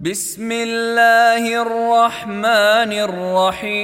بسم 0.00 0.52
الله 0.52 1.62
الرحمن 1.62 2.92
الرحيم. 2.92 3.76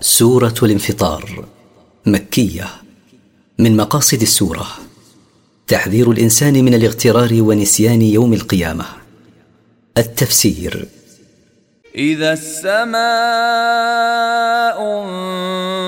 سورة 0.00 0.54
الانفطار 0.62 1.44
مكية 2.06 2.66
من 3.58 3.76
مقاصد 3.76 4.22
السورة. 4.22 4.66
تحذير 5.66 6.10
الإنسان 6.10 6.64
من 6.64 6.74
الاغترار 6.74 7.28
ونسيان 7.32 8.02
يوم 8.02 8.32
القيامة. 8.32 8.84
التفسير. 9.98 10.88
إذا 11.94 12.32
السماء 12.32 12.92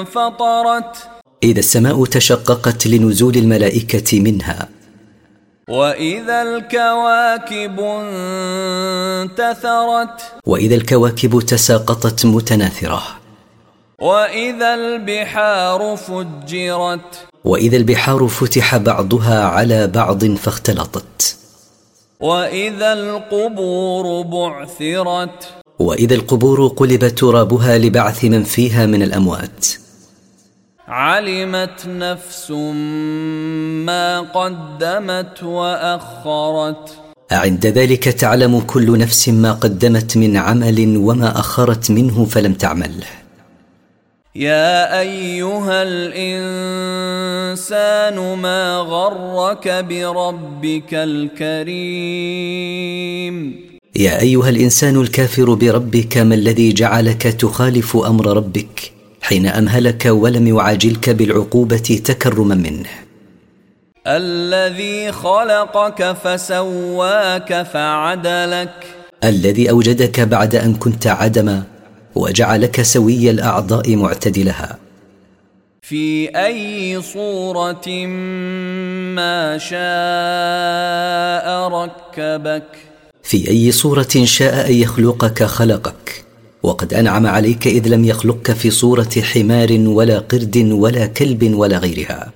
انفطرت. 0.00 0.96
إذا 1.42 1.58
السماء 1.58 2.04
تشققت 2.04 2.86
لنزول 2.86 3.36
الملائكة 3.36 4.20
منها 4.20 4.68
وإذا 5.70 6.42
الكواكب 6.42 7.80
انتثرت 9.22 10.20
وإذا 10.46 10.74
الكواكب 10.74 11.40
تساقطت 11.40 12.26
متناثرة. 12.26 13.02
وإذا 14.00 14.74
البحار 14.74 15.96
فجرت 15.96 17.26
وإذا 17.44 17.76
البحار 17.76 18.26
فتح 18.28 18.76
بعضها 18.76 19.44
على 19.44 19.86
بعض 19.86 20.24
فاختلطت. 20.24 21.36
وإذا 22.20 22.92
القبور 22.92 24.22
بعثرت 24.22 25.48
وإذا 25.78 26.14
القبور 26.14 26.66
قلب 26.66 27.08
ترابها 27.08 27.78
لبعث 27.78 28.24
من 28.24 28.44
فيها 28.44 28.86
من 28.86 29.02
الأموات. 29.02 29.66
علمت 30.90 31.86
نفس 31.86 32.50
ما 33.86 34.20
قدمت 34.20 35.42
واخرت 35.42 36.98
عند 37.32 37.66
ذلك 37.66 38.04
تعلم 38.04 38.60
كل 38.60 38.98
نفس 38.98 39.28
ما 39.28 39.52
قدمت 39.52 40.16
من 40.16 40.36
عمل 40.36 40.96
وما 40.96 41.40
اخرت 41.40 41.90
منه 41.90 42.24
فلم 42.24 42.52
تعمل. 42.52 43.04
يا 44.34 45.00
ايها 45.00 45.82
الانسان 45.82 47.38
ما 48.38 48.76
غرك 48.76 49.68
بربك 49.68 50.94
الكريم 50.94 52.20
يا 53.96 54.20
ايها 54.20 54.48
الانسان 54.48 55.00
الكافر 55.00 55.54
بربك 55.54 56.18
ما 56.18 56.34
الذي 56.34 56.72
جعلك 56.72 57.22
تخالف 57.22 57.96
أمر 57.96 58.36
ربك. 58.36 58.99
حين 59.30 59.46
أمهلك 59.46 60.06
ولم 60.06 60.46
يعاجلك 60.46 61.10
بالعقوبة 61.10 62.00
تكرما 62.04 62.54
منه. 62.54 62.88
الذي 64.06 65.12
خلقك 65.12 66.12
فسواك 66.12 67.62
فعدلك. 67.62 68.86
الذي 69.24 69.70
أوجدك 69.70 70.20
بعد 70.20 70.54
أن 70.54 70.74
كنت 70.74 71.06
عدما 71.06 71.62
وجعلك 72.14 72.82
سوي 72.82 73.30
الأعضاء 73.30 73.96
معتدلها. 73.96 74.78
في 75.82 76.28
أي 76.36 77.02
صورة 77.02 78.06
ما 79.16 79.58
شاء 79.58 79.78
ركبك. 81.68 82.68
في 83.22 83.50
أي 83.50 83.72
صورة 83.72 84.24
شاء 84.24 84.66
أن 84.66 84.74
يخلقك 84.74 85.42
خلقك. 85.42 86.29
وقد 86.62 86.94
أنعم 86.94 87.26
عليك 87.26 87.66
إذ 87.66 87.88
لم 87.88 88.04
يخلقك 88.04 88.52
في 88.52 88.70
صورة 88.70 89.10
حمار 89.22 89.72
ولا 89.86 90.18
قرد 90.18 90.56
ولا 90.72 91.06
كلب 91.06 91.54
ولا 91.54 91.78
غيرها. 91.78 92.32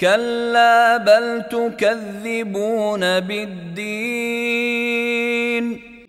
كلا 0.00 0.96
بل 0.96 1.42
تكذبون 1.50 3.20
بالدين. 3.20 4.44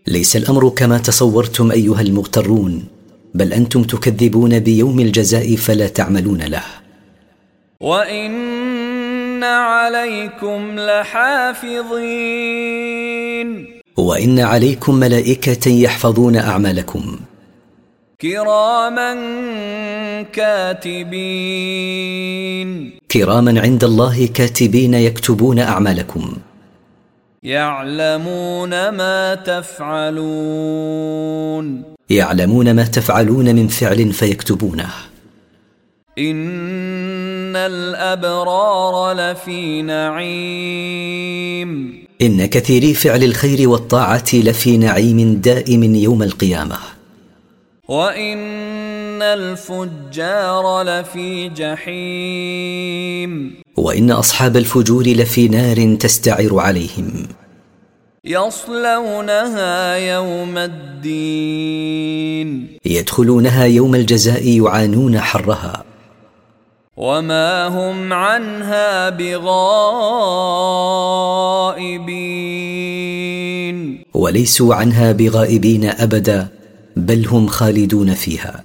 ليس 0.07 0.35
الأمر 0.35 0.69
كما 0.69 0.97
تصورتم 0.97 1.71
أيها 1.71 2.01
المغترون 2.01 2.85
بل 3.33 3.53
أنتم 3.53 3.83
تكذبون 3.83 4.59
بيوم 4.59 4.99
الجزاء 4.99 5.55
فلا 5.55 5.87
تعملون 5.87 6.41
له. 6.41 6.63
وإن 7.81 9.43
عليكم 9.43 10.79
لحافظين. 10.79 11.85
وإن 13.97 14.39
عليكم 14.39 14.95
ملائكة 14.95 15.71
يحفظون 15.71 16.35
أعمالكم. 16.35 17.19
كراما 18.21 19.13
كاتبين. 20.23 22.91
كراما 23.11 23.61
عند 23.61 23.83
الله 23.83 24.27
كاتبين 24.27 24.93
يكتبون 24.93 25.59
أعمالكم. 25.59 26.33
يعلمون 27.43 28.89
ما 28.89 29.35
تفعلون. 29.35 30.23
يعلمون 32.09 32.71
ما 32.71 32.83
تفعلون 32.83 33.55
من 33.55 33.67
فعل 33.67 34.13
فيكتبونه. 34.13 34.89
إن 36.19 37.55
الأبرار 37.55 39.13
لفي 39.13 39.81
نعيم. 39.81 42.04
إن 42.25 42.45
كثيري 42.45 42.93
فعل 42.93 43.23
الخير 43.23 43.69
والطاعة 43.69 44.23
لفي 44.33 44.77
نعيم 44.77 45.35
دائم 45.35 45.95
يوم 45.95 46.23
القيامة. 46.23 46.77
وإن 47.87 49.21
الفجار 49.21 50.81
لفي 50.81 51.49
جحيم. 51.49 53.55
وإن 53.77 54.11
أصحاب 54.11 54.57
الفجور 54.57 55.07
لفي 55.07 55.47
نار 55.47 55.95
تستعر 55.95 56.59
عليهم. 56.59 57.27
يصلونها 58.25 59.95
يوم 59.95 60.57
الدين. 60.57 62.67
يدخلونها 62.85 63.65
يوم 63.65 63.95
الجزاء 63.95 64.47
يعانون 64.47 65.19
حرها. 65.19 65.83
وما 66.97 67.67
هم 67.67 68.13
عنها 68.13 69.09
بغائبين 69.09 70.64
وليسوا 74.25 74.75
عنها 74.75 75.11
بغائبين 75.11 75.85
أبدا 75.85 76.47
بل 76.95 77.27
هم 77.27 77.47
خالدون 77.47 78.13
فيها. 78.13 78.63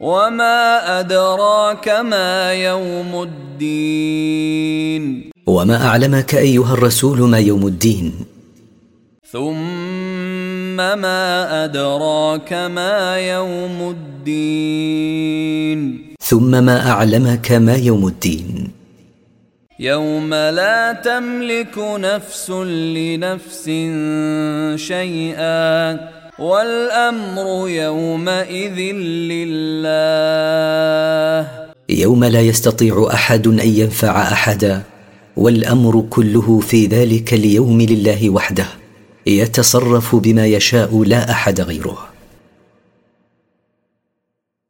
وما 0.00 1.00
ادراك 1.00 1.88
ما 1.88 2.52
يوم 2.52 3.22
الدين؟ 3.22 5.30
وما 5.46 5.86
اعلمك 5.86 6.34
ايها 6.34 6.74
الرسول 6.74 7.20
ما 7.20 7.38
يوم 7.38 7.66
الدين؟ 7.66 8.12
ثم 9.30 10.76
ما 10.76 11.64
ادراك 11.64 12.52
ما 12.52 13.18
يوم 13.18 13.96
الدين؟ 13.96 15.78
ثم 16.20 16.64
ما 16.64 16.90
اعلمك 16.90 17.52
ما 17.52 17.76
يوم 17.76 18.06
الدين؟ 18.06 18.77
يوم 19.80 20.34
لا 20.34 20.92
تملك 20.92 21.78
نفس 21.78 22.50
لنفس 22.50 23.64
شيئا 24.74 26.00
والأمر 26.38 27.68
يومئذ 27.68 28.78
لله. 29.30 30.28
يوم 31.88 32.24
لا 32.24 32.40
يستطيع 32.40 33.08
أحد 33.12 33.46
أن 33.46 33.68
ينفع 33.68 34.22
أحدا 34.22 34.82
والأمر 35.36 36.04
كله 36.10 36.60
في 36.60 36.86
ذلك 36.86 37.34
اليوم 37.34 37.82
لله 37.82 38.30
وحده 38.30 38.66
يتصرف 39.26 40.16
بما 40.16 40.46
يشاء 40.46 41.02
لا 41.02 41.30
أحد 41.30 41.60
غيره. 41.60 42.17